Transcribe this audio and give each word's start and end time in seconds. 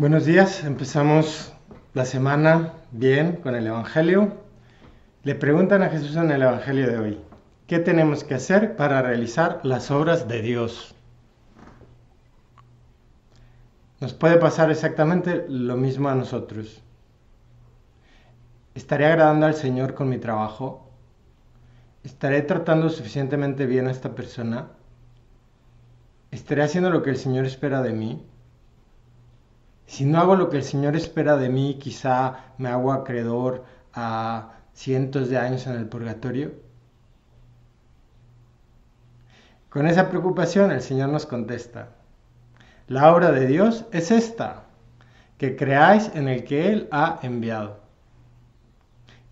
Buenos 0.00 0.24
días, 0.24 0.64
empezamos 0.64 1.52
la 1.92 2.06
semana 2.06 2.72
bien 2.90 3.36
con 3.36 3.54
el 3.54 3.66
Evangelio. 3.66 4.32
Le 5.24 5.34
preguntan 5.34 5.82
a 5.82 5.90
Jesús 5.90 6.16
en 6.16 6.30
el 6.30 6.40
Evangelio 6.40 6.86
de 6.86 6.98
hoy, 6.98 7.20
¿qué 7.66 7.80
tenemos 7.80 8.24
que 8.24 8.32
hacer 8.32 8.76
para 8.76 9.02
realizar 9.02 9.60
las 9.62 9.90
obras 9.90 10.26
de 10.26 10.40
Dios? 10.40 10.94
Nos 14.00 14.14
puede 14.14 14.38
pasar 14.38 14.70
exactamente 14.70 15.44
lo 15.50 15.76
mismo 15.76 16.08
a 16.08 16.14
nosotros. 16.14 16.82
¿Estaré 18.74 19.04
agradando 19.04 19.44
al 19.44 19.54
Señor 19.54 19.92
con 19.92 20.08
mi 20.08 20.16
trabajo? 20.16 20.90
¿Estaré 22.04 22.40
tratando 22.40 22.88
suficientemente 22.88 23.66
bien 23.66 23.86
a 23.86 23.90
esta 23.90 24.14
persona? 24.14 24.68
¿Estaré 26.30 26.62
haciendo 26.62 26.88
lo 26.88 27.02
que 27.02 27.10
el 27.10 27.18
Señor 27.18 27.44
espera 27.44 27.82
de 27.82 27.92
mí? 27.92 28.26
Si 29.90 30.04
no 30.04 30.20
hago 30.20 30.36
lo 30.36 30.50
que 30.50 30.58
el 30.58 30.62
Señor 30.62 30.94
espera 30.94 31.36
de 31.36 31.48
mí, 31.48 31.76
quizá 31.80 32.52
me 32.58 32.68
hago 32.68 32.92
acreedor 32.92 33.64
a 33.92 34.52
cientos 34.72 35.28
de 35.28 35.36
años 35.36 35.66
en 35.66 35.74
el 35.74 35.88
purgatorio. 35.88 36.52
Con 39.68 39.88
esa 39.88 40.08
preocupación 40.08 40.70
el 40.70 40.80
Señor 40.80 41.08
nos 41.08 41.26
contesta, 41.26 41.88
la 42.86 43.12
obra 43.12 43.32
de 43.32 43.48
Dios 43.48 43.84
es 43.90 44.12
esta, 44.12 44.62
que 45.38 45.56
creáis 45.56 46.12
en 46.14 46.28
el 46.28 46.44
que 46.44 46.68
Él 46.70 46.88
ha 46.92 47.18
enviado. 47.24 47.80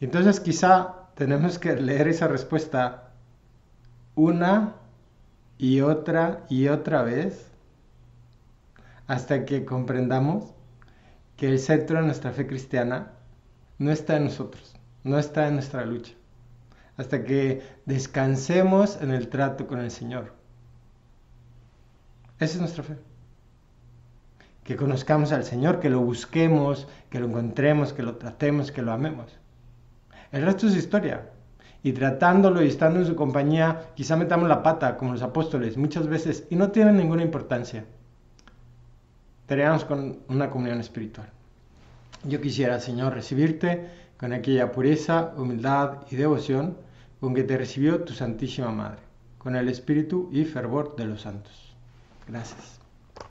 Entonces 0.00 0.40
quizá 0.40 1.06
tenemos 1.14 1.60
que 1.60 1.76
leer 1.76 2.08
esa 2.08 2.26
respuesta 2.26 3.12
una 4.16 4.74
y 5.56 5.82
otra 5.82 6.44
y 6.48 6.66
otra 6.66 7.02
vez 7.02 7.47
hasta 9.08 9.46
que 9.46 9.64
comprendamos 9.64 10.52
que 11.36 11.48
el 11.48 11.58
centro 11.58 11.98
de 11.98 12.04
nuestra 12.04 12.30
fe 12.30 12.46
cristiana 12.46 13.12
no 13.78 13.90
está 13.90 14.16
en 14.16 14.24
nosotros, 14.24 14.76
no 15.02 15.18
está 15.18 15.48
en 15.48 15.54
nuestra 15.54 15.84
lucha, 15.86 16.12
hasta 16.98 17.24
que 17.24 17.62
descansemos 17.86 19.00
en 19.00 19.10
el 19.10 19.28
trato 19.28 19.66
con 19.66 19.80
el 19.80 19.90
Señor. 19.90 20.34
Esa 22.38 22.54
es 22.54 22.60
nuestra 22.60 22.84
fe. 22.84 22.96
Que 24.62 24.76
conozcamos 24.76 25.32
al 25.32 25.44
Señor, 25.44 25.80
que 25.80 25.88
lo 25.88 26.00
busquemos, 26.00 26.86
que 27.08 27.18
lo 27.18 27.26
encontremos, 27.28 27.94
que 27.94 28.02
lo 28.02 28.16
tratemos, 28.16 28.70
que 28.70 28.82
lo 28.82 28.92
amemos. 28.92 29.38
El 30.32 30.44
resto 30.44 30.66
es 30.66 30.76
historia. 30.76 31.30
Y 31.82 31.92
tratándolo 31.92 32.62
y 32.62 32.68
estando 32.68 33.00
en 33.00 33.06
su 33.06 33.16
compañía, 33.16 33.90
quizá 33.94 34.16
metamos 34.16 34.48
la 34.48 34.62
pata 34.62 34.98
como 34.98 35.12
los 35.12 35.22
apóstoles 35.22 35.78
muchas 35.78 36.08
veces 36.08 36.46
y 36.50 36.56
no 36.56 36.70
tiene 36.72 36.92
ninguna 36.92 37.22
importancia 37.22 37.86
estaríamos 39.48 39.86
con 39.86 40.18
una 40.28 40.50
comunión 40.50 40.78
espiritual. 40.78 41.26
Yo 42.24 42.38
quisiera, 42.38 42.78
Señor, 42.80 43.14
recibirte 43.14 43.88
con 44.18 44.34
aquella 44.34 44.72
pureza, 44.72 45.32
humildad 45.38 46.02
y 46.10 46.16
devoción 46.16 46.76
con 47.18 47.34
que 47.34 47.44
te 47.44 47.56
recibió 47.56 48.04
tu 48.04 48.12
Santísima 48.12 48.70
Madre, 48.70 49.00
con 49.38 49.56
el 49.56 49.70
espíritu 49.70 50.28
y 50.34 50.44
fervor 50.44 50.96
de 50.96 51.06
los 51.06 51.22
santos. 51.22 51.74
Gracias. 52.26 52.78